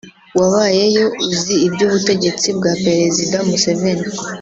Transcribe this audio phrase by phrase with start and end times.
[0.39, 4.05] wabayeyo uzi iby’ubutegetsi bwa Perezida Museveni